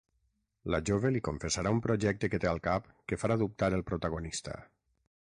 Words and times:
La 0.75 0.77
jove 0.89 1.09
li 1.15 1.19
confessarà 1.27 1.73
un 1.75 1.81
projecte 1.85 2.29
que 2.33 2.39
té 2.45 2.49
al 2.51 2.61
cap 2.67 2.87
que 3.11 3.19
farà 3.25 3.37
dubtar 3.43 3.69
el 3.77 3.85
protagonista. 3.91 4.57